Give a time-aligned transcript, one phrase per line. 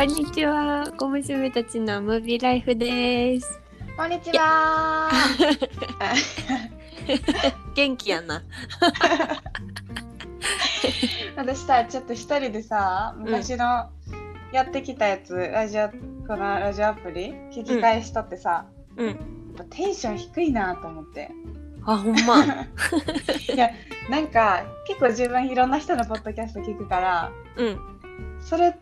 [0.00, 3.60] こんにちは、小娘たちのムービーライフです。
[3.98, 5.10] こんにちは。
[7.76, 8.42] 元気やな。
[11.36, 13.90] 私さ、ちょっと一人でさ、昔の
[14.52, 15.94] やってきたやつ、ラジオ、こ
[16.28, 18.64] のラジオアプリ、聞き返しとってさ、
[18.96, 19.06] うん。
[19.08, 19.16] やっ
[19.58, 21.30] ぱテンション低いなと思って。
[21.84, 22.42] あ、ほんま。
[23.54, 23.68] いや、
[24.08, 27.78] なんか、結構自分いろんな人のポッドキャスト聞くから、うん。
[28.40, 28.74] それ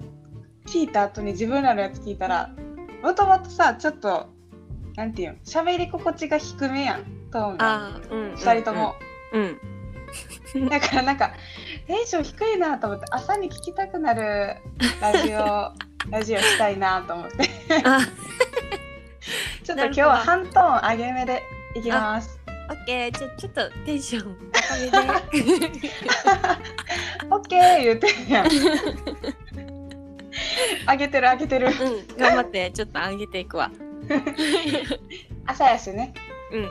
[0.68, 2.50] 聞いた後に自分らのやつ聞いたら、
[3.02, 4.26] もともとさ、ちょっと、
[4.96, 8.00] なんていうの、喋り心地が低めやん、トーンが。
[8.10, 8.36] うん。
[8.36, 8.94] 二人とも。
[9.32, 9.58] うん。
[10.68, 11.32] だからなんか
[11.86, 14.56] テンション低いなと思って朝に聞きたくなる
[15.00, 15.72] ラジオ
[16.10, 17.50] ラジオしたいなと思って
[17.84, 18.00] あ、
[19.62, 21.42] ちょっと今日は半トーン上げ目で
[21.74, 22.38] いきます
[22.70, 25.90] オッケー、ちょ、ちょっとテンション高めで。
[27.30, 28.48] オッケー言うてるやん
[30.88, 33.70] 上げてる上げてるうん、頑張って、ちょっと上げていくわ。
[35.46, 36.12] 朝やしね
[36.52, 36.68] うん。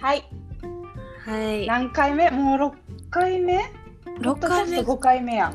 [0.00, 0.24] はい
[1.24, 1.66] はい。
[1.66, 2.30] 何回目？
[2.30, 2.72] もう6
[3.10, 3.72] 回目？
[4.20, 4.78] 六回目？
[4.80, 5.52] っ5回目や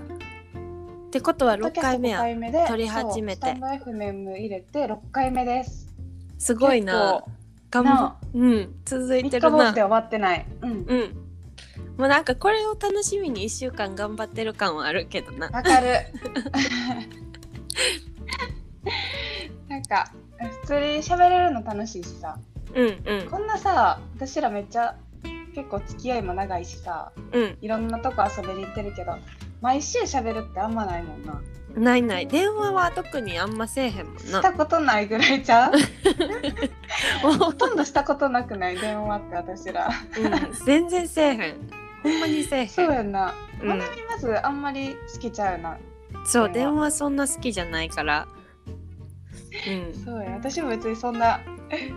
[1.11, 2.17] てことは六回目5や。
[2.20, 5.88] 回目で撮り始めてスタンド FM 入れて6回目です
[6.39, 7.23] すごいな。
[7.70, 9.81] 頑な張うん、続い3てるな日坊主で。
[9.81, 11.22] 終わってないうんうん。
[11.97, 15.47] もうなんかこれを楽しみに一週間頑張ってる感はあるけどな。
[15.47, 15.97] わかる。
[19.69, 20.11] なんか
[20.61, 22.38] 普通に喋れるの楽しいしさ
[22.75, 24.95] うんうんこんなさ私らめっちゃ
[25.55, 27.57] 結構付き合いも長いしさうん。
[27.61, 29.15] いろんなとこ遊びに行ってるけど
[29.61, 31.41] 毎週喋るってあんまないもんな
[31.75, 32.27] ないない。
[32.27, 34.21] 電話は特にあんませえへんもんな。
[34.21, 35.73] したことないぐらいちゃう？
[37.38, 38.77] ほとんどしたことなくない？
[38.77, 39.89] 電話って私ら。
[39.89, 41.55] うん、全然せえへん。
[42.03, 42.69] ほんまにせえへん。
[42.69, 43.67] そうやんな、うん。
[43.69, 45.77] まなみまずあんまり好きちゃうな。
[46.25, 46.91] そう電話。
[46.91, 48.27] そんな好きじゃないから。
[49.67, 49.93] うん。
[50.05, 50.31] そうや。
[50.31, 51.39] 私も別にそんな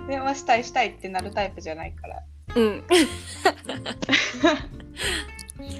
[0.09, 2.23] 電話したいしたいってなるタイプじゃないから。
[2.55, 2.85] うん。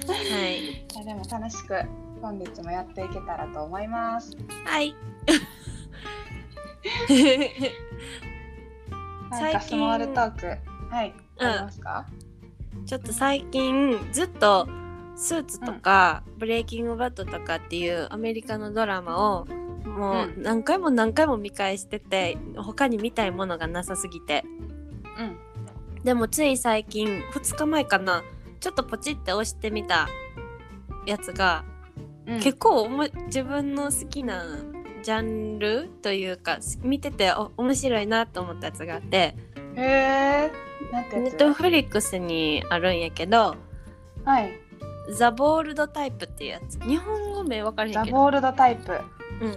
[0.07, 0.59] はい。
[0.59, 1.81] いやでも楽しく
[2.21, 4.35] 本日もやっていけたらと思います。
[4.65, 4.95] はい
[9.29, 10.47] なんかスモールトーク。
[10.89, 11.13] はい。
[11.39, 12.05] うんありますか？
[12.85, 14.67] ちょっと最近ずっと
[15.15, 19.45] スーツとか、ブレイキングバットとかっていうアメリカのドラマを
[19.85, 24.45] もううん何回も何回も見返してて他に見たいものがなさすぎて
[25.17, 25.37] うん。
[26.03, 28.23] でもつい最近2日前かな
[28.59, 30.07] ちょっとポチって押してみた
[31.05, 31.63] やつが、
[32.27, 34.43] うん、結構おも自分の好きな
[35.01, 39.35] ジャンルというかす見ててお面白いなと思ったやつがあって
[39.75, 40.51] へえ。
[40.91, 43.55] ネットフリックスにあるんやけど
[44.25, 44.51] はい。
[45.13, 48.91] 「ザ・ボールドタイプ」っていうやつ日本語名分からへんけど、ザボールドタイプ。
[49.41, 49.55] うん、っ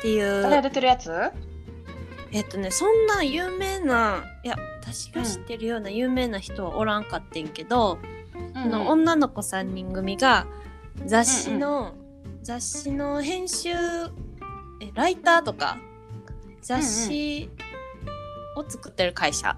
[0.00, 1.10] ていう誰出てるやつ？
[2.30, 8.14] えっとねそんな有名ないや私が知ってるような有名な人はおらんかってんけど、うん
[8.54, 10.46] その女の子3人組が
[11.06, 11.94] 雑誌の、
[12.42, 13.70] 雑誌の編集
[14.80, 15.78] えライターとか
[16.60, 17.50] 雑誌
[18.56, 19.56] を作ってる会社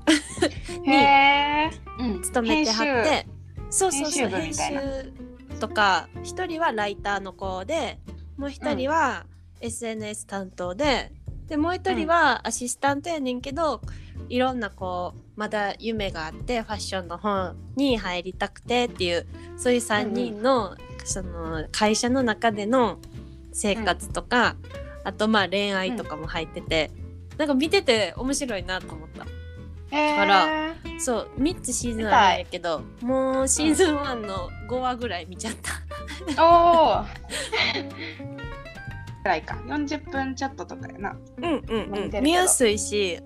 [0.85, 1.71] へえ。
[1.99, 2.23] うん。
[2.23, 3.27] 勤めてはって
[3.71, 5.13] そうそうそう編編集
[5.61, 7.99] とか一人はライターの子で
[8.37, 9.27] もう一人は
[9.61, 11.13] SNS 担当で
[11.49, 13.81] でもう一人はアシスタントやねんけど、
[14.29, 19.27] いろんなこうまだ夢があってファッションの方に入りたくてっていう
[19.57, 22.99] そういう3人の,、その会社の中での
[23.53, 24.57] 生活とか、
[25.05, 26.91] あとまあ恋愛とかも入ってて、
[27.39, 29.25] なんか見てて面白いなと思った。
[29.97, 30.17] へえ。
[30.17, 35.83] からそう3つシーズンあるんやけどもうシーズン1の5話ぐらい見ちゃった。
[36.43, 37.05] おお。
[39.23, 39.57] くらいか。
[39.67, 41.17] 40分ちょっととかやな。
[41.39, 43.21] うんうんうん見やすいし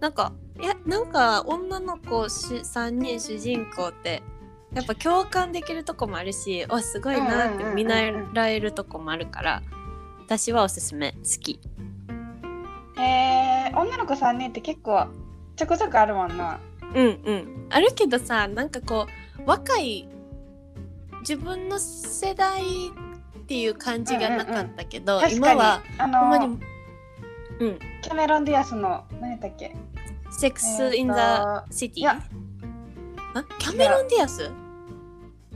[0.00, 4.22] なんかいやなんか女の子し3人主人公って
[4.74, 9.62] やっぱ共感できるとこもあるしおすごいなって見習えるとこもあるから
[10.20, 11.12] 私はおすすめ。
[11.12, 11.58] 好き。
[12.98, 13.72] へえ。
[13.74, 15.06] 女の子3人って結構
[15.56, 16.60] ちょこちょこあるもんな。
[16.94, 17.66] うんうん。
[17.70, 19.06] あるけどさなんかこ
[19.38, 20.06] う若い
[21.20, 25.36] 自分の世代っていう感じがなかったけど、確かに。
[25.38, 26.58] 今はあほんまのに
[27.60, 27.78] うん。
[28.02, 29.74] キャメロン・ディアスの何やったっけ？
[30.30, 32.00] セックス・イン・ザ・シティ？
[32.00, 32.22] いや
[33.34, 34.50] あキャメロン・ディアス？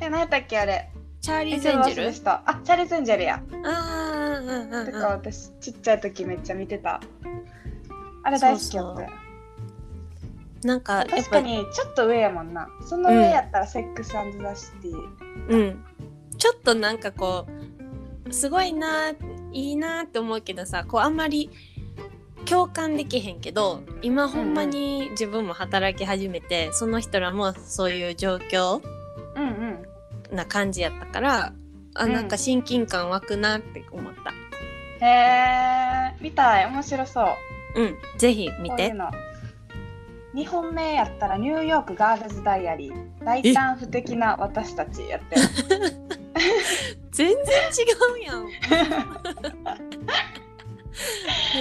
[0.02, 0.90] え何やったっけあれ。
[1.20, 2.04] チャーリーズ・エンジェル？
[2.04, 3.42] でしたあチャーリーズ・エンジェルや。
[3.64, 5.04] あーうんうんてかうん。
[5.12, 7.00] 私ちっちゃい時めっちゃ見てた。
[8.24, 10.66] あれ大好きやった。
[10.66, 12.68] なんか確かぱにちょっと上やもんな。
[12.84, 14.22] その上やったらセックス・ザ・
[14.56, 14.94] シティ。
[15.48, 15.84] うん。
[16.38, 17.46] ちょっとなんかこ
[18.28, 19.10] うすごいな
[19.52, 21.50] いいなって思うけどさこうあんまり
[22.46, 28.82] 共感できへんけど今ほんまに自分も働き始めて、その人らもそういう状況
[29.36, 29.86] うんうん
[30.32, 31.52] な感じやったから
[31.94, 32.12] あうん。
[32.12, 34.32] なんか親近感湧くなって思った。
[35.04, 36.66] へえ見たい。
[36.66, 37.22] 面白そ
[37.76, 37.80] う。
[37.80, 38.76] うん、ぜひ見て。
[38.76, 39.10] こういうの。
[40.34, 43.24] 2本目やったらニューヨークガールズダイアリー。
[43.24, 45.42] 大胆不敵な私たちやってる。
[47.12, 47.40] 全然違
[48.14, 48.48] うやん。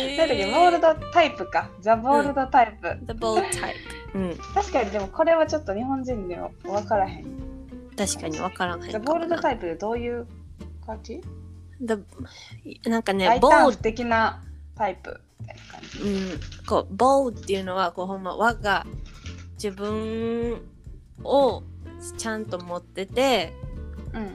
[0.07, 1.69] なんだっけボールドタイプか。
[1.81, 3.75] ザ・ボールドタイプ、The bold type。
[4.13, 7.40] うん、確かにでもこれはちょっと日本人では分からへん
[8.07, 10.25] 確かに分からんへんザ・ボールドタイプでどういう
[10.85, 11.21] 感じ
[11.81, 11.99] ？The
[12.89, 14.41] なんかね、大胆 bold 不敵な
[14.75, 15.19] タイプ
[16.03, 18.85] うん、こう bold っていうのはこうほんま我が
[19.55, 20.61] 自分
[21.23, 21.63] を
[22.17, 23.53] ちゃんと持ってて
[24.13, 24.29] うんうん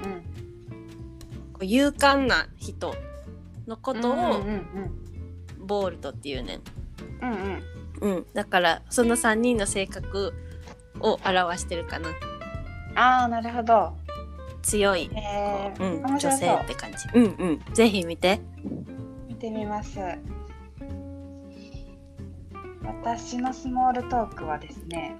[1.52, 2.94] こう勇敢な人
[3.66, 4.66] のことうんをうん
[5.66, 6.62] ボールドっていうねん、
[7.22, 7.62] うんうん
[8.00, 10.34] うんうん、だからその3人の性格
[11.00, 12.10] を表してるかな
[12.96, 13.92] ああなるほど。
[14.62, 16.98] 強い、へえうん、女性って感じ。
[17.14, 17.74] うんうん。
[17.74, 18.40] ぜひ見て。
[19.28, 20.00] 見てみます。
[23.04, 25.14] 私のスモールトークはですね。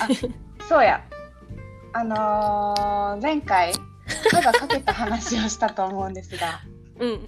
[0.00, 0.08] あ
[0.68, 1.02] そうや。
[1.92, 3.72] あのー前回
[4.30, 6.60] 歯がかけた話をしたと思うんですが。
[6.98, 7.26] うん。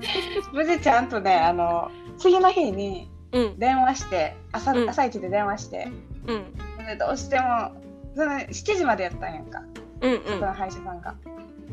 [0.52, 3.58] 無事ちゃんとねあの次の日にうん。
[3.58, 4.90] 電話して朝,、うん。
[4.90, 5.88] 朝一で電話して。
[6.26, 6.86] うん。
[6.86, 7.70] でどうしても
[8.14, 9.62] その7時までやったんやんか。
[10.00, 11.14] うんそこの歯医者さんが。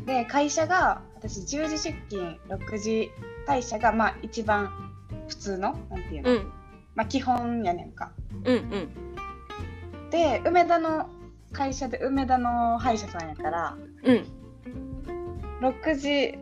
[0.06, 3.10] で会社が私10時出勤6時
[3.46, 4.70] 退社がまあ一番
[5.28, 6.52] 普通のなんていうの、うん。
[6.94, 8.12] まあ基本やねんか。
[8.44, 10.10] うんうん。
[10.10, 11.08] で梅田の
[11.52, 14.24] 会社で梅田の歯医者さんやからうん。
[15.60, 16.38] 6時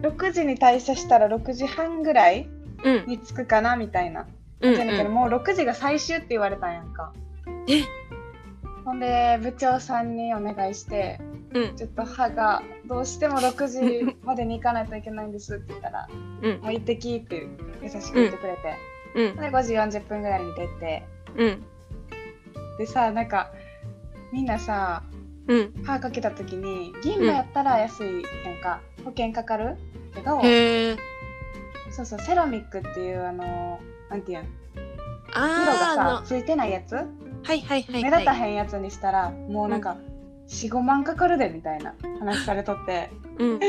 [0.00, 2.48] 6時に退社したら6時半ぐらい
[2.84, 3.06] うん。
[3.06, 4.26] に着くかなみたいな。
[4.60, 7.12] うんじゃけどもう6時が最終って言われたんやんか。
[7.68, 7.82] え？
[8.86, 11.20] ほんで部長さんにお願いして
[11.52, 11.76] うん。
[11.76, 16.08] ちょっと歯がどうしても6時までに行かないといけないんですって言ったら
[16.42, 17.48] うんもう行ってきって
[17.82, 18.76] 優しく言ってくれて、
[19.16, 19.36] うん。
[19.36, 21.04] で5時40分ぐらいに出て
[21.36, 21.64] うん。
[22.78, 23.50] でさなんか
[24.32, 25.02] みんなさ
[25.48, 25.72] うん。
[25.84, 29.76] 歯かけた時に銀歯やったら安いやんか、保険かかる？
[30.14, 30.40] けど
[31.90, 33.80] そうそうセラミックっていうあの
[34.10, 34.48] なんていうん色
[35.34, 36.96] あがさついてないやつ？
[37.46, 38.02] はいはいはい。
[38.02, 39.96] 目はい立たへんやつにしたらもうなんか
[40.48, 43.10] 45万かかるでみたいな話されとって。
[43.38, 43.60] うん。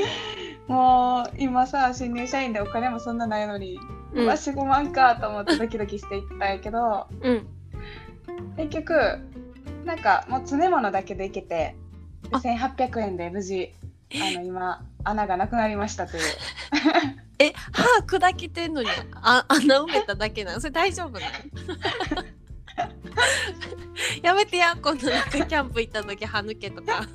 [0.67, 3.79] もう今さ新入社員でお金もそんなないのに、
[4.13, 7.47] ううんわ45万かと思ってドキドキしていったんやけどうん。
[8.57, 8.93] 結局
[9.85, 11.75] なんかもう詰め物だけでいけて
[12.31, 12.37] あ。
[12.39, 13.73] 1800円で無事
[14.15, 16.23] あの今穴がなくなりましたという。
[17.39, 17.83] え歯
[18.17, 18.89] 砕けてんのに
[19.21, 20.59] あ穴埋めただけなの？
[20.59, 21.19] それ大丈夫な
[22.23, 22.36] の？
[24.21, 27.01] やめてや今度なんかキャンプ行った時歯抜けとか。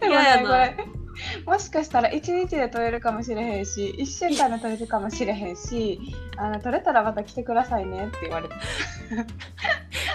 [0.00, 0.58] でも嫌やな。
[0.66, 0.98] ねこれ
[1.44, 6.00] もしかしたら1日で取れるかもしれへんし1週間で取れるかもしれへんし
[6.36, 8.54] あの取れたらまた来てくださいねって言われて。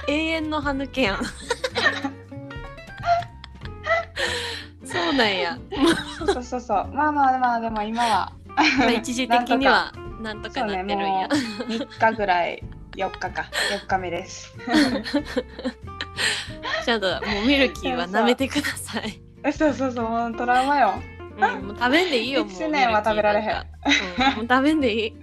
[0.07, 1.23] 永遠の歯抜けやん。
[4.85, 5.57] そうなんや、
[6.17, 6.61] そうそうそう。
[6.61, 8.31] そうまあまあまあでも今は。
[8.77, 9.91] まあ、一時的には
[10.23, 11.37] なんとかそうねなってるんや、もう
[11.67, 12.63] 3日ぐらい
[12.95, 13.49] 4日か。
[13.83, 14.55] 4日目です。
[16.85, 20.93] ちゃんともうミルキーは舐めてください、えそうそうそうもうトラウマよ。
[21.35, 23.49] うん、もう食べんでいいよもう 一年は食べられへん。
[23.49, 25.13] うん、もう食べんでいい。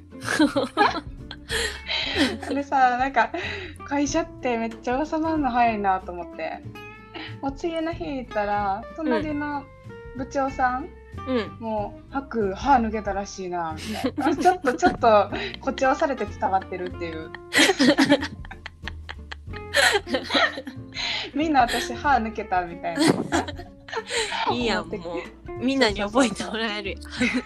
[2.54, 3.30] でさなんか
[3.85, 6.62] 会社ってめっちゃ収まるの早いなと思って。
[7.40, 9.64] もう次の日行ったら隣の
[10.16, 10.88] 部長さん、
[11.26, 11.57] うん。
[11.61, 14.29] もう吐く歯抜けたらしいなみたいな。
[14.29, 17.31] あちょっとちょっと誇張されて伝わってるっていう。
[21.35, 23.02] みんな私歯抜けたみたいな。
[24.52, 25.00] いいやんもう。
[25.64, 26.97] みんなに覚えてもらえる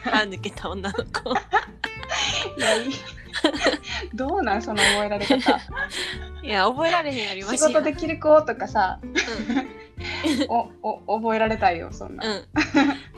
[0.05, 1.31] 歯抜けた女の子。
[2.57, 2.93] いやいい。
[4.15, 5.61] どうなんその覚えられ方。
[6.43, 9.01] いや覚えられへんやりま仕しやん事できる子とかさ。
[9.03, 9.15] うん
[10.49, 10.71] お
[11.07, 12.31] お覚えられたいよそんな、う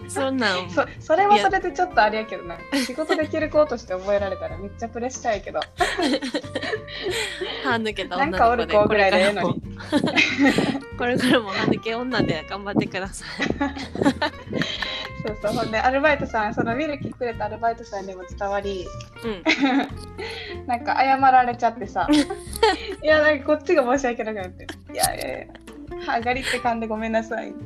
[0.04, 0.10] ん。
[0.10, 0.70] そんなん。
[0.70, 2.56] そそれはそれでちょっとあれやけどな。
[2.84, 5.60] 仕事できる子として覚えられたらめっちゃプレッシャーやけど。
[7.64, 9.62] 歯抜けたなん女かおる子ぐらいでええのに。
[10.98, 11.50] これからも。
[11.50, 13.28] 歯抜け女で頑張ってください。
[15.26, 15.52] そうそう。
[15.52, 18.86] ほんでアルバイトさんそのミルキーくれたアルバイトさんにも伝わり。
[19.24, 19.42] うん。
[20.66, 22.08] なんか謝られちゃってさ。
[23.02, 24.66] いやなんかこっちが申し訳なくなって。
[24.92, 25.65] いやいやいや
[26.04, 27.52] 歯がりって噛んでごめんなさい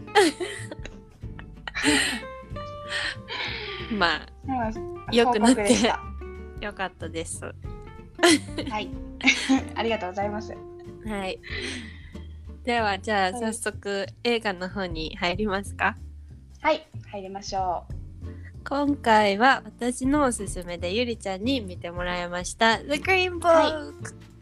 [3.92, 5.74] まあうん良くなって
[6.60, 7.44] よかったです。
[7.44, 7.52] は
[8.80, 8.88] い。
[9.74, 10.54] ありがとうございます。
[11.06, 11.40] はい。
[12.64, 15.96] ではじゃあはい早速映画の方に入りますか？
[16.60, 17.84] はい、入りましょ
[18.68, 23.94] 今回は私のおすすめでゆりちゃんに見てもらいました「The Green Book、はう。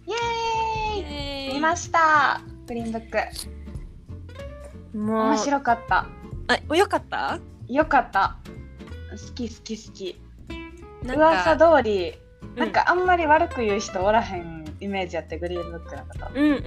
[0.07, 0.99] イエーイ。
[0.99, 2.40] イエーイ見ました。
[2.66, 3.18] グリーンブック。
[4.99, 6.07] もう面白かった。
[6.49, 7.38] あよかった？
[7.69, 8.37] よかった。
[9.11, 10.21] 好き好き好き。
[11.05, 16.61] 噂か通り、うんなんかあんまり悪く言う人おらへんイメージやってグリーンブックのこうんうんう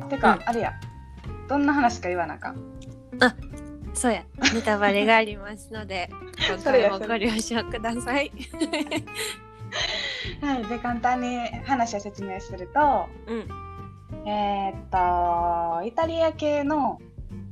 [0.00, 0.08] んと。
[0.08, 0.72] てか、うんあれや。
[1.48, 2.56] どんな話か言わなあかん。
[2.56, 2.78] うん
[3.94, 4.22] そうや
[4.54, 6.08] ネタバレがありますので
[6.48, 8.30] 今回もご了承ください。
[10.42, 13.48] はい、で簡単に話を説明すると、うん
[14.26, 17.00] えーっとイタリア系の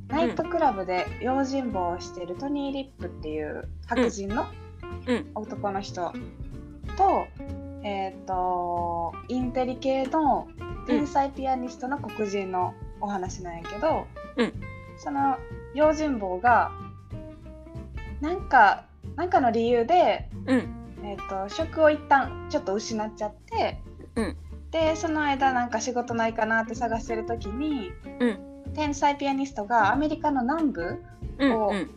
[0.08, 4.46] ナイトクラブで用心棒をしているトニー・リップっていう白人の
[5.06, 5.30] うん。
[5.34, 6.12] 男の人
[6.96, 7.26] と,、
[7.82, 10.48] えーっとインテリ系の
[10.86, 14.06] 天才ピアニストの黒人のお話なんやけど、
[14.36, 14.52] うん。
[14.96, 15.36] その
[15.74, 16.70] 用心棒が
[18.20, 18.84] なんか
[19.16, 20.72] なんかの理由でうん。
[21.04, 23.80] えー、と職を一旦ちょっと失っちゃって、
[24.16, 24.36] うん
[24.70, 28.38] でその間なんか仕事ないかなって探してる時にうん。
[28.74, 31.02] 天才ピアニストがアメリカの南部
[31.38, 31.90] うんうん。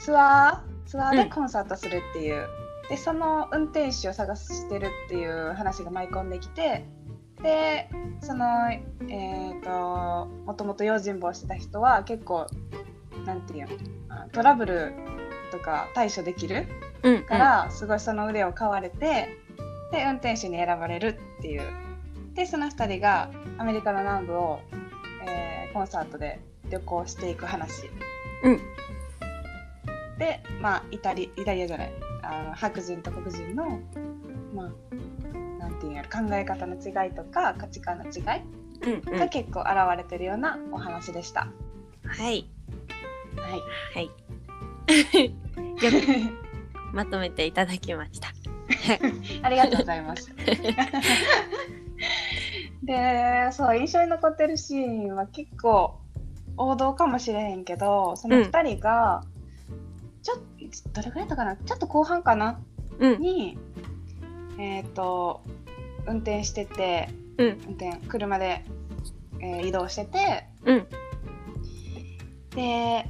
[0.00, 1.16] ツアーツアーうん。
[1.16, 2.46] でコンサートするっていう、
[2.88, 6.84] でその運転手を探してるっていう話が舞い込んできて
[7.42, 7.88] で
[8.20, 12.46] そのえっ、ともともと用心棒してた人は結構
[13.24, 13.68] なんていう
[14.32, 14.92] トラブル
[15.52, 16.66] とか対処できる
[17.02, 17.24] うん。
[17.24, 19.38] からすごいその腕を買われて
[19.92, 21.62] で運転手に選ばれるっていう。
[22.34, 24.60] でその2人がアメリカの南部を、
[25.26, 26.38] えーコンサートで
[26.70, 27.90] 旅行していく話。
[28.44, 28.60] うん。
[30.18, 31.92] でまあイタリイタリアじゃない。
[32.22, 33.80] あの白人と黒人の
[34.54, 34.70] まあ
[35.58, 41.48] なんていうんやろ考え方の違いとか価値観の違いが結構現れてるようなお話でした。
[42.06, 42.48] はい。
[43.36, 43.60] はい。
[43.94, 44.10] はい。
[45.82, 48.28] よくまとめていただきました。
[49.42, 50.32] ありがとうございます。
[52.82, 55.98] で、そう、印象に残ってるシーンは結構
[56.56, 59.24] 王道かもしれへんけど、その2人が、
[60.22, 60.38] ちょっ
[60.92, 61.56] と、どれぐらいだったかな？
[61.56, 62.60] ちょっと後半かな？
[62.98, 63.20] うん。
[63.20, 63.58] に、
[64.58, 65.42] えっ、と、
[66.06, 67.48] 運転してて、うん。
[67.48, 68.64] 運転、車で、
[69.40, 70.86] えー移動してて、うん。
[72.54, 73.06] で、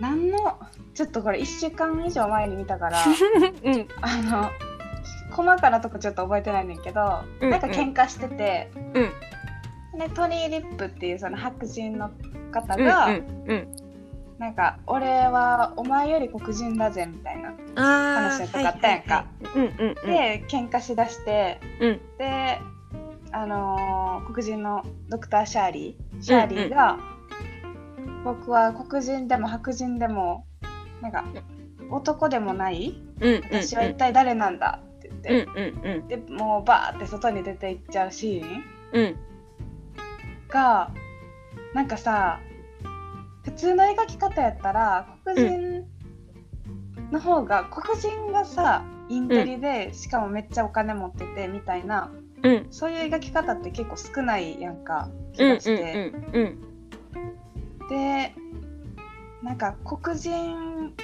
[0.00, 0.58] 何の、
[0.94, 2.98] ちょっとこれ1週間以上前に見たから、
[3.64, 3.88] うん。
[4.00, 4.50] あの
[5.30, 9.98] 細かなとこちょっと覚えてないねんけど、うんなんか喧嘩してて、うん。
[9.98, 12.10] でトニー・リップっていうその白人の
[12.50, 13.76] 方うんが、うん。
[14.38, 19.24] なんか「俺はお前より黒人だぜ」みたいな、あ話とかあったやんか。
[20.04, 22.00] で喧嘩しだしてうん。
[22.18, 22.60] で
[23.30, 26.98] あのー黒人のドクター・シャーリーシャーリーが、
[28.24, 30.44] 僕は黒人でも白人でも
[31.02, 31.24] なんか
[31.90, 33.02] 男でもない？
[33.20, 36.08] うんうん私は一体誰なんだって言って、うんうんうん。
[36.08, 38.64] でもうバーって外に出ていっちゃうシーン。
[38.92, 39.16] うん。
[40.48, 40.90] が
[41.74, 42.40] なんかさ
[43.44, 45.84] 普通の描き方やったら黒人
[47.10, 52.10] の方が、黒人がさインテリで、しかもめっちゃお金持っててみたいな
[52.42, 52.66] うん。
[52.70, 56.58] そういう描き方って結構少ないやんか気うんうんがして、うん。
[57.88, 58.34] で
[59.42, 60.94] なんか黒人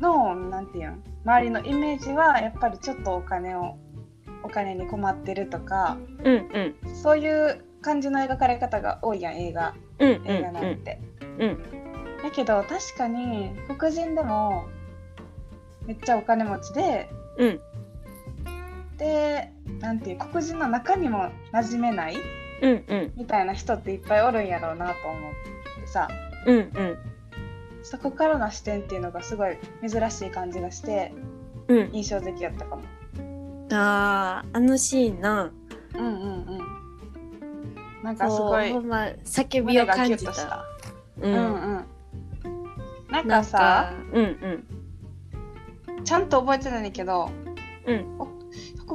[0.00, 3.76] のなんていうん周りのイメージはやっぱりちょっとお金を
[4.42, 6.34] お金に困ってるとかうん
[6.84, 6.94] うん。
[6.94, 9.74] そういう感じの描かれ方が多いやん映画。
[9.98, 11.00] うん映画なんて。
[11.38, 11.58] うん
[12.22, 14.66] だけど確かに黒人でも
[15.86, 17.60] めっちゃお金持ちでうん。
[18.98, 22.16] でなんていう黒人の中にも馴染めない
[22.60, 23.12] うんうん。
[23.16, 25.32] みたいな人っていっぱいおるんやろうなと思っ
[25.80, 26.08] てさ
[26.46, 26.98] うんうん。
[27.82, 31.12] そこからの視点っていうのがすごい珍しい感じがして
[31.68, 31.90] うん。
[31.92, 32.82] 印象的やったかも。
[33.70, 35.52] あーあのシーンな。
[35.94, 36.58] うんうんうん。
[38.02, 40.32] なんかすごいま叫びを感じた。
[40.32, 40.64] た。
[41.20, 41.84] ううんうん。
[43.10, 44.64] なんなんかさかうん。
[46.04, 47.30] ちゃんと覚えてないけど
[47.86, 48.18] うん。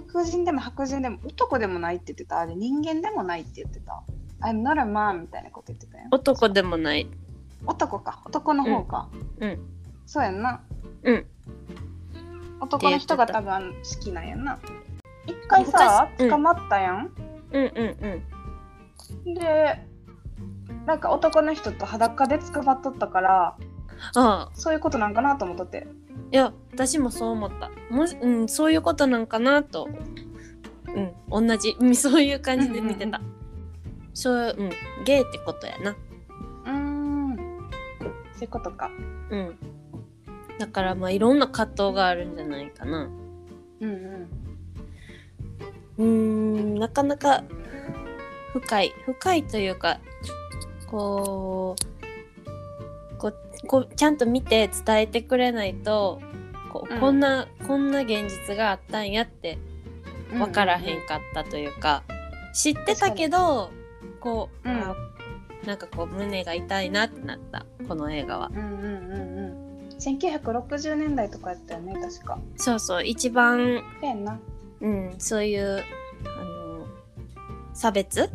[0.07, 2.39] 黒人でも白人でも男でもないって言ってた。
[2.39, 4.03] あれ人間でもないって言ってた。
[4.41, 6.05] I'm not a man みたいなこと言ってたよ。
[6.11, 7.07] 男でもない
[7.65, 8.21] 男か。
[8.25, 9.09] 男の方か。
[9.39, 9.59] うん。
[10.05, 10.61] そうやんな。
[11.03, 11.25] うん。
[12.61, 14.59] 男の人が多分好きなんやんな。
[15.25, 16.29] 一回さ昔うん。
[16.29, 17.11] 捕まったやん、
[17.51, 18.23] うんうん
[19.25, 19.33] うん。
[19.33, 19.85] で
[20.85, 23.57] なんか男の人と裸で捕まっとったからあ
[24.15, 24.49] あ。
[24.53, 25.87] そういうことなんかなと思っとって。
[26.31, 27.69] いや私もそう思った。
[27.93, 29.87] もし、うん、そういうことなんかなと。
[31.29, 31.77] うん同じ。
[31.79, 33.21] うんそういう感じで見てた、う
[34.13, 34.69] そううん
[35.05, 35.95] ゲイってことやな
[38.39, 38.89] そういうことか。
[39.31, 39.57] うん。
[40.59, 43.09] だからまあいろんな葛藤があるんじゃないかな。
[43.81, 44.29] うんうん。
[45.97, 47.43] うーんなかなか
[48.53, 48.93] 深い。
[49.05, 49.99] 深いというか
[50.87, 51.75] こ
[53.11, 56.21] うこうこうちゃんと見て伝えてくれないと
[56.71, 56.99] こう、うん。
[57.01, 59.57] こんなこんな現実があったんやって
[60.31, 62.03] 分からへんかったというか、
[62.53, 63.69] 知ってたけど
[64.21, 64.77] こう、うん。
[64.77, 64.95] あ
[65.65, 68.51] なんかこう胸が痛いなってなったこの映画は。
[68.53, 69.69] うんうんうんうん。
[69.99, 72.39] 1960年代とかやったよね確か。
[72.55, 73.83] そうそう一番、
[74.81, 75.83] うん、そういう
[76.25, 76.87] あの
[77.73, 78.29] 差別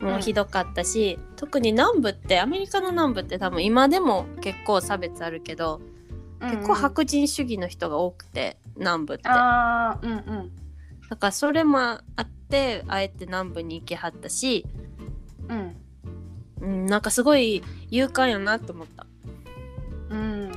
[0.00, 5.80] もひどかったし、特に南部ってアメリカの南部って多分今でも結構差別あるけど、
[6.40, 9.24] 結構白人主義の人が多くて南部って。
[9.24, 10.50] だああうんうん。
[11.16, 14.66] からそれもあってあえて南部に行きはったし、
[15.48, 15.76] うん
[16.60, 19.06] うん、なんかすごい勇敢やなと思った、
[20.10, 20.52] うん。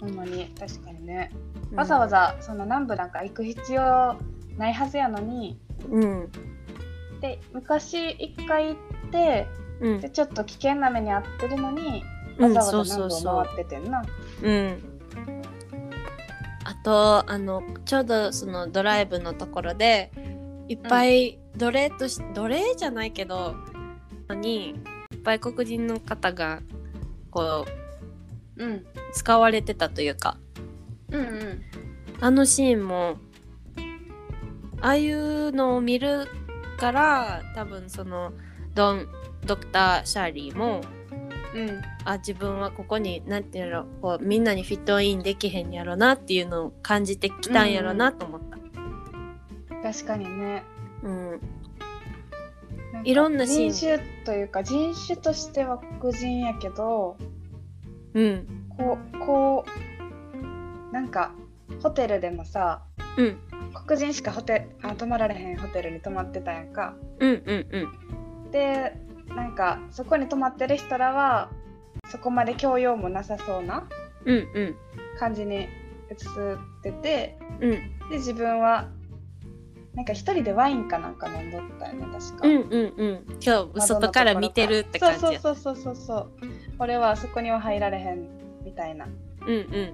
[0.00, 0.52] ほんまに。
[0.58, 1.30] 確かにね。
[1.70, 1.78] うん。
[1.78, 4.16] わざわざその南部なんか行く必要
[4.56, 5.58] ないはずやのに。
[5.88, 6.30] うん。
[7.20, 8.76] で昔一回行っ
[9.10, 9.46] て
[9.80, 10.00] うん。
[10.00, 12.02] でちょっと危険な目に遭ってるのに
[12.38, 13.20] うんわざわざそうそうそう。
[13.20, 14.02] 南部を回っててんな。
[14.42, 14.82] うん。
[16.64, 20.10] あとあのちょうどそのドライブのところで
[20.68, 23.54] いっぱい奴隷とし、奴隷じゃないけど
[24.34, 24.74] に
[25.26, 26.62] いっぱい黒人の方が
[27.32, 27.66] こ
[28.56, 28.86] ううん。
[29.12, 30.38] 使われてたというか。
[31.10, 31.62] うんうん。
[32.20, 33.16] あのシーンも
[34.80, 36.28] ああいうのを見る
[36.78, 38.32] から多分その
[38.74, 39.08] ドン
[39.44, 40.82] ドクター・シャーリーも
[41.54, 41.82] うん。
[42.04, 48.56] あ自分はここに何て言うのこうみんなにフィットインできへんやろなっていうのを感じてきたんやろなと思った。
[49.82, 50.62] 確かにね。
[51.02, 51.40] うん、
[53.06, 57.16] いろんな人種というか人種としては黒人やけど
[58.14, 59.64] うん、こうこ
[60.90, 61.32] うなんか
[61.82, 62.82] ホテルでもさ
[63.16, 63.38] うん、
[63.86, 66.96] 黒人しかホテあ泊まられへんホテルに泊まってたやんか。
[67.18, 67.66] うん、うん、
[68.44, 68.94] うん、で
[69.28, 71.50] なんかそこに泊まってる人らは
[72.08, 73.88] そこまで教養もなさそうな
[74.26, 74.76] うん、うん、
[75.18, 75.68] 感じに映っ
[76.82, 78.88] ててうん、で自分は
[79.96, 85.24] なんか一人でワインかなんか飲んどったよね確か、うん、うん、うん、今日外から見てるって感じ。
[85.32, 85.40] や。
[85.40, 86.30] そうそうそうそうそう。
[86.78, 88.28] 俺はそこには入られへん
[88.62, 89.06] みたいな。
[89.06, 89.92] うん、うん、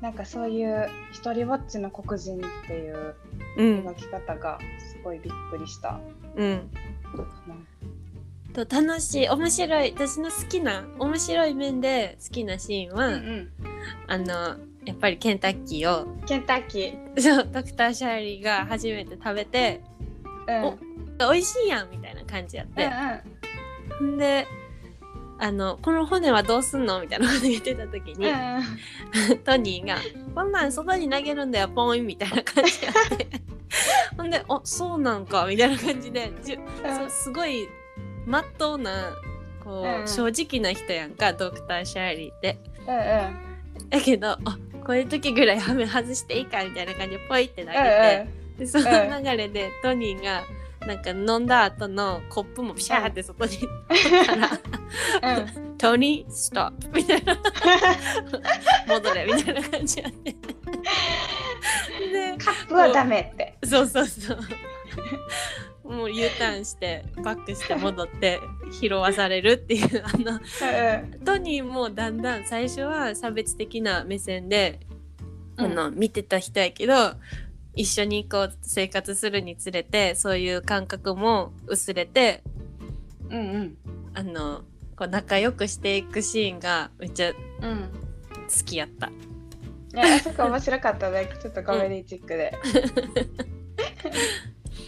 [0.00, 3.16] なんかそういう一人ぼっちの黒人っていう
[3.56, 5.88] うん描、き方がすごいびっくりした。
[5.88, 6.00] か
[6.36, 6.70] うん。
[8.54, 13.50] なと楽しい面白い私の好きな面白い面で好きなシーンは、うん。
[14.06, 16.04] あのやっぱりケンタッキーを。
[16.04, 19.82] うん、ケンタッキー、そうドクター・シャーリーが初めて食べて
[20.48, 20.78] うん、お
[21.32, 24.16] 美味しいやんみたいな感じやっうんて、ん。
[24.18, 24.46] で
[25.38, 29.96] あのこの骨はどうすんのみたいなこと言ってた時に、うんトニーが
[30.34, 33.26] 「こんなん外に投げるんだよポイン」みたいな感じやって。
[34.16, 37.68] ほんで「あそうなんか」みたいな感じでじゅそうすごい
[38.24, 39.12] まっとうな
[39.62, 40.08] こう、うん。
[40.08, 42.58] 正直な人やんかドクター・シャーリーって。
[42.86, 43.90] うんうん。
[43.90, 47.84] だけどあこういう時ぐらいハメ外していいかみたいな感じでポイって投げうん
[48.56, 50.44] て、でその流れでトニーが
[50.86, 57.36] なんか飲んだ後のコップもピシャーって外にからうんうん「トニーストップ」みたいな。
[58.86, 60.36] 戻れみたいな感じやって。
[62.12, 63.58] でカップはダメって。
[63.64, 64.38] そうそうそう
[65.88, 68.40] もう U ターンしてバックして戻って
[68.72, 74.80] 拾わされるっていうあのうんトニーもだんだん最初は差別的な目線で、
[75.56, 77.14] うんあの見てた人やけど
[77.74, 82.42] 一緒にこう生活するにつれてそういう感覚も薄れて
[83.30, 83.76] うんうん
[84.12, 84.64] あの
[84.96, 87.88] こう仲良くしていくシーンがめっちゃうん。
[88.46, 89.08] 好きやった。
[89.08, 89.12] い
[89.92, 91.28] やあそこ面白かったね。
[91.40, 92.52] ちょっとコメディチックで。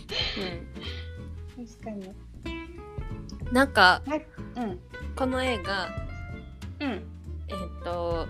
[0.08, 2.06] 確かに。
[3.46, 4.02] うん、なんか
[4.56, 4.78] うん。
[5.16, 5.88] この映画
[6.80, 6.90] うん。
[7.48, 8.26] えっ、と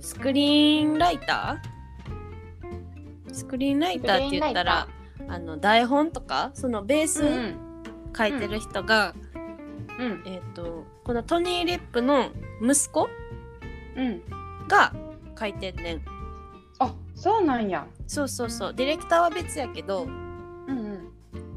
[0.00, 3.34] スクリーンライター？
[3.34, 4.88] スクリーンライターって言ったら
[5.28, 7.56] あの台本とかそのベースうん
[8.16, 9.14] 書いてる人が、
[9.98, 10.22] うん。
[10.24, 12.30] えっ、とこのトニー・リップの
[12.62, 13.08] 息子？
[13.96, 14.22] うん。
[14.68, 14.94] が
[15.38, 16.02] 書いてんねん。
[16.78, 17.86] あそうなんや。
[18.06, 18.74] そうそうそう。
[18.74, 20.23] ディレクターは別やけどうんうん。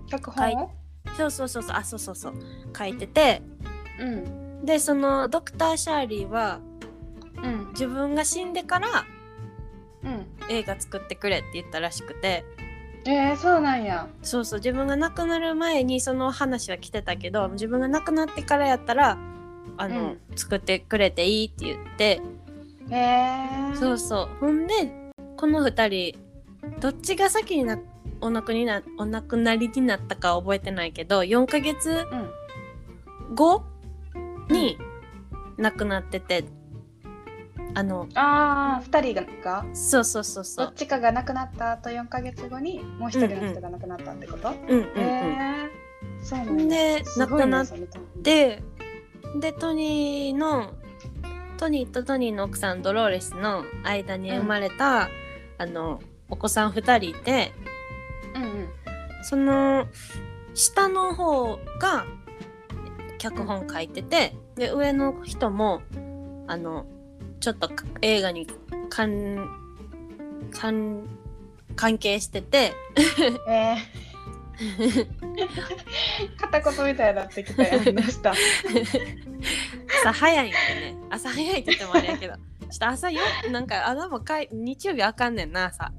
[0.08, 0.54] 脚はい。
[0.54, 0.72] 本を
[1.16, 1.76] そうそうそうそう。
[1.76, 2.34] あそうそうそう。
[2.78, 3.42] 書いてて。
[4.00, 4.66] うん。
[4.66, 6.60] でそのドクター・シャーリーは
[7.44, 7.68] うん。
[7.72, 9.06] 自分が死んでから
[10.04, 10.26] うん。
[10.50, 12.46] 映画作ってくれって言ったらしくて。
[13.06, 14.08] えー、そうなんや。
[14.22, 14.60] そうそう。
[14.60, 19.18] 自分が亡くなる前にその話は来てたけど自分が亡くなってからやったら
[19.78, 22.22] あの、作ってくれていいって言って。
[22.90, 24.30] えー、そうそう。
[24.40, 24.74] ほんで
[25.36, 26.28] この2人
[26.80, 27.78] どっちが先にな
[28.22, 32.08] お亡くになお亡くなりになったかは覚えてないけど4ヶ月
[33.30, 33.36] うん。
[33.36, 33.64] 後
[34.50, 34.78] に
[35.58, 36.46] 亡くなってて
[37.74, 39.66] あのああ2人が？
[39.74, 40.66] そうそうそうそう。
[40.68, 48.64] どっちかが亡くなった後4ヶ月後にもう一人の人が亡くなったってこと、うんうんうん、えー、そうなんやです亡くなっそのタイミングで
[49.40, 50.74] でトニーの
[51.58, 55.10] トニーとトニーの奥さんドローレスの間に生まれた、
[55.58, 56.00] あの
[56.30, 57.52] お子さん2人いて
[58.38, 58.68] うんうん。
[59.24, 59.88] その
[60.54, 62.06] 下の方が
[63.18, 65.82] 脚本書いててで上の人も
[66.48, 66.86] あの
[67.40, 68.48] ちょっとか映画に
[68.90, 69.50] 関
[70.52, 71.04] 関
[71.76, 72.74] 関係してて
[73.48, 75.08] えー、
[76.38, 78.34] 片言みたいになってきたやんどうした
[80.02, 80.98] 朝早いんでね。
[81.10, 82.34] 朝早いって言ってもあれやけど
[82.70, 85.92] ちょっと朝よなんかあでもかい日曜日あかんねんな朝。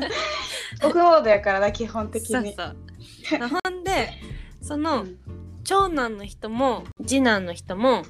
[0.84, 2.28] オフモードやからな基本的に。
[2.28, 2.76] そう
[3.24, 3.48] そう。
[3.48, 4.10] ほんで
[4.62, 5.18] その、うん。
[5.64, 8.02] 長男の人も次男の人も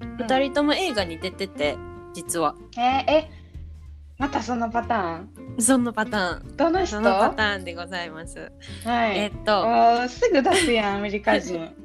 [0.00, 1.76] うん2人とも映画に出てて
[2.14, 2.54] 実は。
[2.76, 3.30] えー、え
[4.18, 5.16] またそのパター
[5.58, 5.60] ン？
[5.60, 6.56] そのパターン。
[6.56, 6.96] どの人？
[6.96, 8.50] そのパターンでございます。
[8.84, 9.18] はい。
[9.18, 10.08] えっと。
[10.08, 11.70] すぐ出すやんアメリカ人。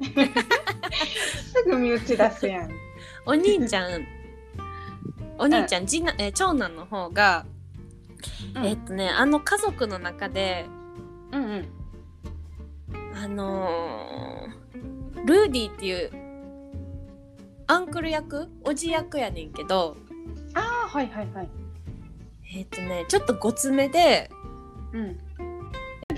[1.52, 2.70] すぐ身内出すやん。
[3.26, 4.06] お兄ちゃん
[5.38, 7.44] お兄ちゃん、次男えー長男の方が、
[8.62, 10.66] えっとねあの家族の中で
[11.32, 11.68] うんうん。
[13.14, 16.10] あのールーディっていう
[17.68, 19.96] アンクル役おじ役やねんけど
[20.54, 21.48] ああはいはいはい。
[22.54, 24.30] えっ、とねちょっとごつめで
[24.92, 25.18] うん。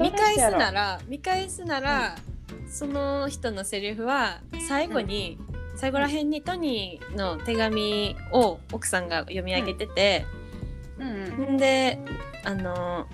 [0.01, 2.17] 見返すならら見返すなら、
[2.69, 5.39] その人のセリフは最後に、
[5.85, 10.25] 最後らへんにトニーの手紙を奥さんが読み上げてて、
[10.99, 11.99] うんうんん、で
[12.43, 13.07] あの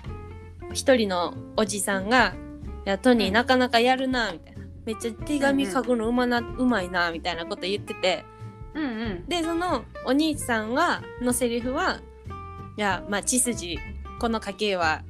[0.69, 2.33] ー一人のおじさんが
[2.87, 8.23] 「いやトニーなかなかやるな」みたいな「めっちゃ手紙書くのうまな、うまいな」みたいなこと言ってて。
[8.73, 9.25] うんうん。
[9.27, 11.99] でそのお兄さんはのセリフは
[12.77, 13.79] 「いやまあ血筋
[14.17, 15.03] この家系は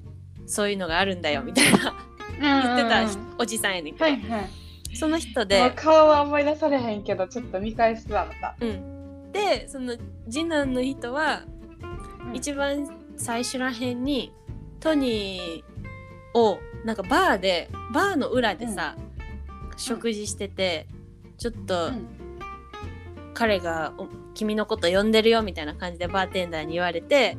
[0.48, 1.94] そういうのがあるんだよ」みたいな。
[2.42, 3.06] 言ってた
[3.38, 4.50] おじさんやねんけど、はいはい
[4.94, 9.96] その人で、顔は思い出されへんけどちょっと見返すわまた、うん、でその
[10.30, 11.44] 次男の人は
[12.28, 12.36] うん。
[12.36, 14.34] 一番最初らへんに
[14.80, 18.96] トニーをなんかバーでバーの裏でさ、
[19.78, 20.88] 食事してて
[21.38, 22.08] ちょっとうん。
[23.34, 27.38] 彼がお君のこと呼んでるよみたいな感じでバーテンダーに言われて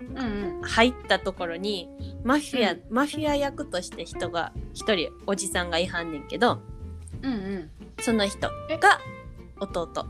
[0.00, 0.62] うんうん。
[0.62, 1.88] 入ったところに
[2.24, 6.62] マフィア、うんマフィア役として人が一人おじさんがいはんねんけど
[7.22, 7.70] うんうん。
[8.00, 8.78] その人え？
[8.78, 9.00] が
[9.60, 10.06] 弟。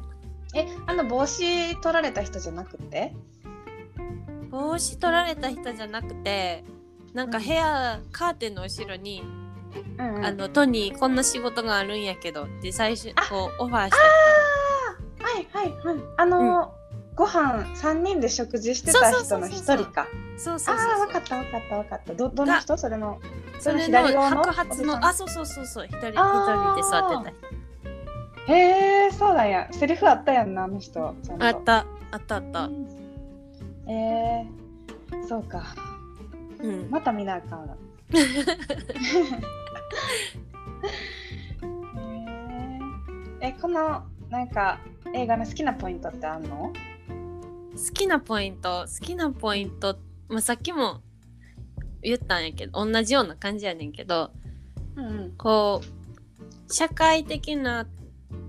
[0.55, 3.15] えあの帽子取られた人じゃなくて？
[4.51, 6.65] 帽子取られた人じゃなくて
[7.15, 9.23] なんか部屋、カーテンの後ろに、
[9.99, 10.25] うんうん。
[10.27, 16.05] あのトニーこんな仕事があるんやけどって最初あこうオファーしあーはいはいはい。
[16.19, 16.82] あのー
[17.15, 20.07] ご飯三人で食事してた人の一人か。
[20.07, 20.07] た
[20.39, 20.87] そうそうそう。
[20.89, 22.15] ああそう分かった分かった分かった。
[22.15, 22.79] どどの人？
[22.79, 23.21] それの
[23.61, 24.43] それの左側の？
[24.45, 25.87] 白髪のあそうそうそうそう。
[25.87, 27.33] 一人一人で座ってた
[28.47, 29.69] 人へえそうなんや。
[29.73, 32.71] セリフあったやんなあの人あったあったあった。
[33.89, 35.75] えー、そうか。
[36.61, 36.91] うん。
[36.91, 37.77] また見なあかんわ。
[38.13, 44.79] えー、えこのなんか
[45.15, 46.73] 映画の好きなポイントってあんの？
[47.75, 51.01] 好きなポイント好きなポイント、まあ、さっきも
[52.03, 54.31] 言ったんやけど同じような感じやねんけど
[54.97, 55.33] うんうん。
[55.37, 57.87] こう社会的な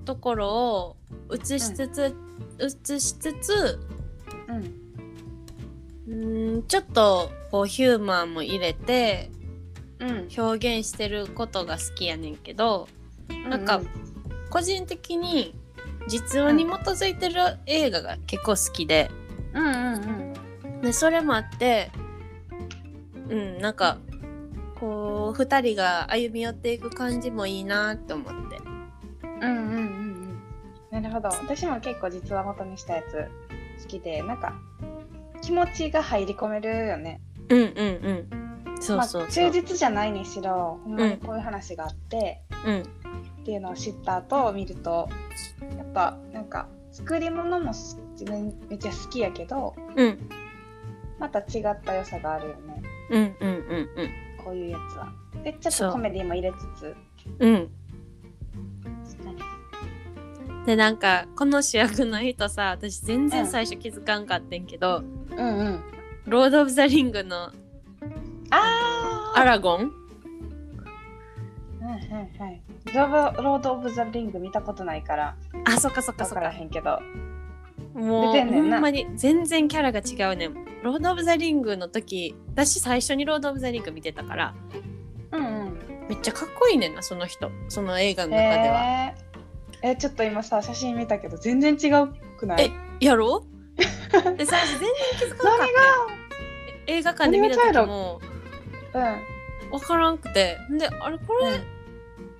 [0.05, 0.97] ところを
[1.33, 2.15] 映しつつ、
[2.59, 3.79] 映しつつ
[6.07, 6.57] うん。
[6.59, 9.29] んちょっとこうヒューマンも入れて
[9.99, 10.27] うん。
[10.37, 12.87] 表現してることが好きやねんけど
[13.49, 13.81] なんか
[14.49, 15.55] 個人的に
[16.07, 19.09] 実話に基づいてる映画が結構好きで。
[19.53, 20.33] うんうん
[20.65, 20.81] うん。
[20.81, 21.91] でそれもあって
[23.29, 23.99] うんなんか
[24.79, 28.57] こう2人が歩み寄っていく感じもいいなって思って。
[29.23, 29.77] うんうんうん
[30.91, 31.01] うん。
[31.01, 31.29] なるほど。
[31.29, 33.29] 私も結構実話元にしたやつ
[33.83, 34.53] 好きでなんか
[35.41, 37.21] 気持ちが入り込めるよね。
[37.49, 38.75] うんうんうん。
[38.81, 42.81] そうそうまあ、そう、忠実じゃないにしろほんまにこういう話があって、うん。
[43.43, 45.09] っていうのを知った後見ると
[45.93, 47.71] やっったなんか作り物も
[48.11, 50.29] 自分めっちゃ好きやけどうん。
[51.19, 52.83] また違った良さがあるよね。
[53.11, 54.09] うんうんうんうん。
[54.43, 55.13] こういうやつは。
[55.43, 56.95] でちょっとコメディも入れつつ。
[57.39, 57.69] うん。
[59.23, 65.83] 何でなんかこの主役の人さ私全然最初気づかんかってんけど、うんうん。
[66.25, 67.51] ロード・オブ・ザ・リングの
[68.49, 69.91] あアラゴン？
[71.81, 76.49] あはいはいはいロードロード・オブ・ザ・リング見たことないからあそっかそっかそっか。
[76.49, 76.99] へんけど。
[77.93, 80.53] もうほんまに全然キャラが違うねん。
[80.83, 84.53] ロード・オブ・ザ・リングの時私最初にロード・オブ・ザ・リング見てたから
[85.31, 85.79] うんうん。
[86.09, 87.51] めっちゃかっこいいねんなその人。
[87.69, 89.89] その映画の中では、へー。
[89.91, 92.71] えちょっと今さ写真見たけど全然違うくない？
[93.01, 93.45] えやろ？
[94.37, 96.91] で最初全然気づかなかった。
[96.91, 98.19] 映画館で見た時も
[98.93, 99.19] 何
[99.71, 100.57] 分からんくて。
[100.77, 101.59] であれこれ、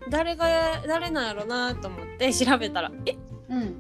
[0.10, 3.16] 誰が誰なんやろなと思って調べたらえ？
[3.50, 3.60] うん。
[3.60, 3.78] うん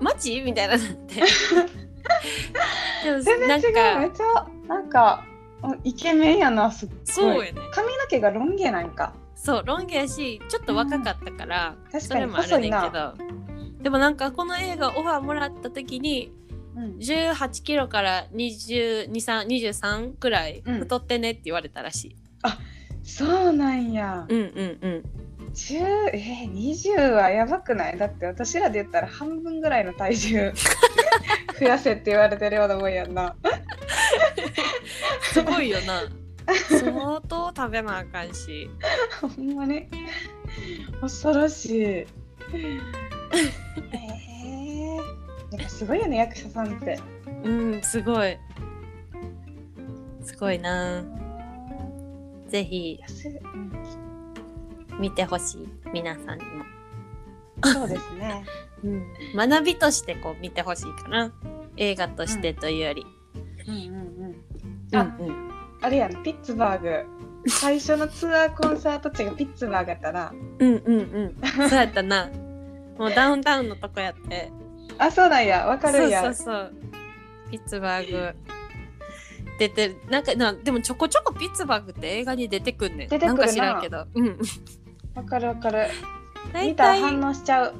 [0.00, 0.40] マジ？
[0.40, 1.22] みたいななって。
[3.04, 3.98] でも全然違う。
[4.00, 5.24] めかっちゃなんか
[5.62, 6.98] うんイケメンやなすっごい。
[7.04, 7.60] そうやね。
[7.72, 9.12] 髪の毛がロン毛なんか。
[9.34, 13.14] そうロン毛やしちょっと若かったから、確かにそれもあるねんけど。
[13.82, 16.32] でもなんかこの映画オファーもらった時に
[16.76, 16.96] うん。
[16.98, 22.16] 18キロから2223くらいうん太ってねって言われたらしい、
[23.04, 24.26] そうなんや。
[24.28, 25.04] うん、うんうん
[25.58, 27.98] 10えー、20はやばくない？
[27.98, 30.52] だって私らで言ったら半分ぐらいの体重
[31.58, 33.34] 増やせって言われてるようなもんやんな。
[35.32, 36.02] すごいよな。
[36.80, 38.70] 相当食べなあかんし。
[39.20, 39.88] ほんまに？
[41.00, 41.82] 恐ろしい。
[41.82, 42.76] えー、
[44.96, 45.02] や
[45.58, 46.98] っぱすごいよね役者さんって。
[47.42, 48.38] うんすごい。
[50.22, 51.04] すごいな。
[52.48, 53.00] ぜひ。
[53.54, 54.07] うん
[54.98, 56.64] 見てほしい皆さんにも、
[57.64, 58.44] そうですね。
[58.84, 61.32] うん、学びとしてこう見てほしいかな。
[61.76, 63.06] 映画としてというより、
[63.66, 65.30] うんうんうん。
[65.30, 65.48] うん
[65.80, 67.04] ああれやんピッツバーグ。
[67.46, 71.68] 最初のツアーコンサート地がピッツバーグやったらうんうんうん。
[71.68, 72.28] そうやったな。
[72.98, 74.50] もうダウンタウンのとこやって。
[74.98, 75.66] あそうなんや。
[75.66, 76.10] わかるん。
[76.10, 76.74] やそうそうそう。
[77.50, 78.34] ピッツバーグ。
[79.58, 79.96] 出てる。
[80.10, 83.08] なんかなでもちょこちょこピッツバーグって映画に出てくんねん。
[83.08, 83.34] 出てくるな。
[83.34, 84.06] なんか知らんけど。
[84.14, 84.38] うん
[85.18, 85.88] わかるわかる。
[86.52, 87.74] 大見た反応しちゃう。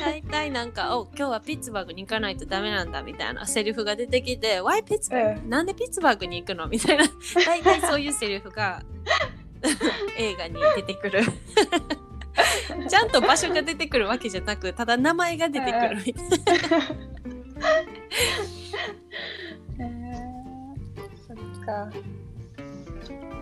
[0.00, 7.04] 大体なんか「お今日はピッツバーグに行かないとダメなんだ」みたいなセリフが出てきて「Why ピッツバーグ、なんでピッツバーグに行くの?」みたいな。
[7.44, 8.82] 大体そういうセリフが
[10.16, 11.20] 映画に出てくる。
[12.88, 16.24] ちゃんと場所が出てくるわけじゃなくただ名前が出てくるみたい
[16.70, 16.76] な。
[19.78, 20.36] へー
[21.28, 21.36] そっ
[21.66, 21.90] か。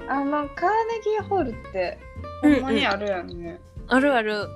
[0.08, 1.98] あのカーネギーホールって
[2.42, 4.48] ほんまにあるやんね、あるある。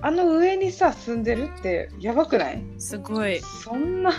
[0.00, 2.62] あの上にさ住んでるってやばくない？
[2.78, 3.40] すごい。
[3.40, 4.12] そんな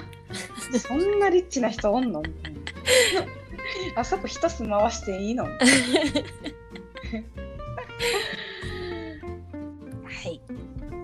[0.77, 2.21] そんなリッチな人おんの？
[3.95, 5.45] あそこ一つ回していいの？
[5.45, 5.49] は
[10.27, 10.41] い。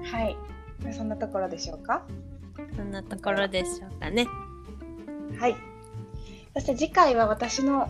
[0.04, 0.38] はい。
[0.94, 2.04] そんなところでしょうか？
[2.76, 4.28] そんなところでしょうかね。
[5.40, 5.56] はい。
[6.54, 7.90] そして次回は私の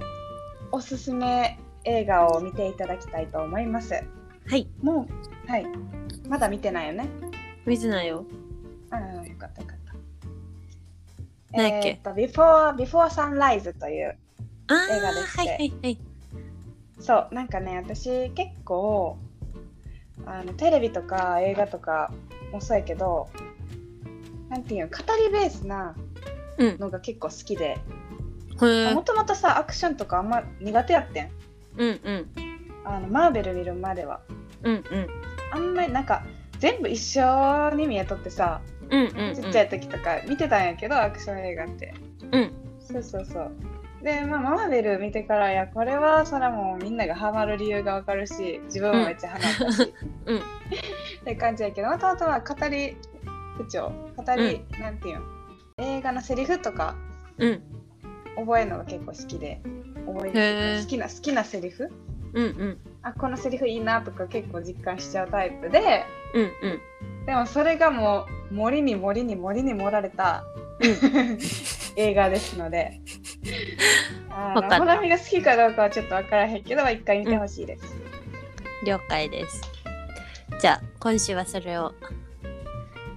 [0.71, 3.93] おすすめ映画を見ていただきたいと思います。
[3.93, 4.67] はい。
[4.82, 5.08] も
[5.48, 5.65] うはい。
[6.28, 7.08] まだ見てないよね。
[7.65, 8.26] 水菜よ。
[8.91, 9.93] ああよかったよかった。
[11.52, 11.89] 何やっけ？
[11.89, 14.17] えーっと Before, Before Sunrise という映
[14.67, 15.38] 画でして。
[15.39, 16.00] はいはいはい。
[17.00, 19.17] そうなんかね私結構
[20.26, 22.12] あのテレビとか映画とか
[22.52, 23.30] もそうやけど
[24.50, 25.95] なんていうの語りベースな
[26.58, 26.80] うん。
[26.80, 27.78] のが結構好きで。
[28.58, 31.30] もともとさアクションとかあんま苦手やってん
[31.78, 32.30] うんうん。
[32.86, 34.22] あのマーベル見るまでは。
[34.64, 35.08] うんうん。
[35.52, 36.24] あんまりなんか
[36.60, 39.36] 全部一緒に見えとってさうんうんうん。
[39.36, 41.94] ちっちゃい時とか見てたんやけど、アクション映画って。
[42.32, 42.52] うん。
[42.80, 43.52] そうそうそう。
[44.04, 49.94] で、まあ、マーベル見てからいやこれはそれはもうみんながハマる理由がわかるし自分もめっちゃハマったし、
[50.28, 50.38] うん。
[50.38, 50.42] っ
[51.24, 52.96] て感じやけどもともとは語り
[53.58, 53.92] 口調。
[54.16, 55.26] 語り、なんていうの？
[55.80, 56.96] 映画のセリフとか。
[57.38, 57.64] うん
[58.36, 59.62] 覚えるのが結構好きで
[60.06, 61.89] 覚え好きな好きなセリフ？
[62.34, 62.78] うんうん。
[63.02, 66.45] あこのセリフいいなとか結構実感しちゃうタイプでうんう
[67.24, 67.26] ん。
[67.26, 70.43] でもそれがもう森に森に森に盛られた
[71.95, 73.00] 映画ですので。
[74.38, 77.84] あの好みが好きかどうかはちょっと分からへんけど一回見てほしいです、
[78.86, 79.62] 了解です。
[80.60, 81.93] じゃあ今週はそれを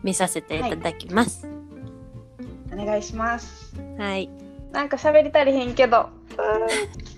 [0.04, 1.48] 見させていただきます。
[2.72, 3.74] お願いします。
[3.98, 4.31] はい
[4.72, 6.11] なんか喋り足りへんけど、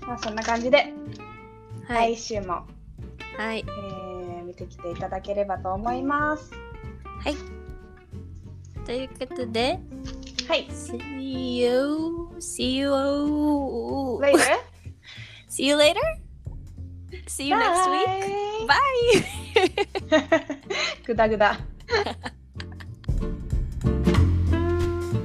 [0.07, 0.93] まあそんな感じで、
[1.87, 2.65] はい、来週も、
[3.37, 6.51] はい、えー、見てきていただければと思います。
[7.23, 7.35] はい。
[8.85, 9.79] ということで、
[10.47, 10.67] はい。
[10.69, 12.91] See you, see you
[14.19, 14.59] later.
[15.49, 15.99] see you later.
[17.27, 18.67] See you next week.
[18.67, 18.77] Bye.
[21.05, 21.59] グダグダ。